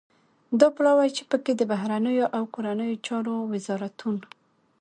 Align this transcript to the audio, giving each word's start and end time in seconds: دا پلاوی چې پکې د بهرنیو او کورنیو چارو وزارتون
دا 0.59 0.67
پلاوی 0.75 1.09
چې 1.17 1.23
پکې 1.31 1.53
د 1.55 1.61
بهرنیو 1.71 2.25
او 2.37 2.43
کورنیو 2.53 3.01
چارو 3.05 3.35
وزارتون 3.53 4.15